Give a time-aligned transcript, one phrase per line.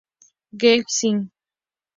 [0.59, 1.29] We Sing.